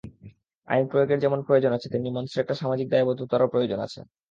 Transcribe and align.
আইন 0.67 0.83
প্রয়োগের 0.91 1.19
যেমন 1.19 1.39
প্রয়োজন 1.47 1.71
আছে, 1.73 1.87
তেমনি 1.89 2.09
মানুষের 2.11 2.41
একটা 2.41 2.59
সামাজিক 2.61 2.87
দায়বদ্ধতারও 2.89 3.51
প্রয়োজন 3.53 3.79
আছে। 3.79 3.99